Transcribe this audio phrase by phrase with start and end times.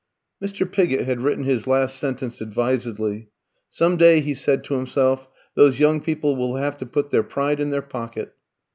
[0.43, 0.65] Mr.
[0.67, 3.27] Pigott had written his last sentence advisedly.
[3.69, 7.59] "Some day," he said to himself, "those young people will have to put their pride
[7.59, 8.33] in their pocket."